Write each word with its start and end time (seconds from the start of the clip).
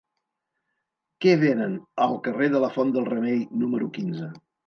Què 1.25 1.35
venen 1.41 1.75
al 2.07 2.17
carrer 2.29 2.49
de 2.55 2.63
la 2.65 2.71
Font 2.77 2.95
del 2.97 3.07
Remei 3.13 3.39
número 3.65 3.93
quinze? 3.99 4.31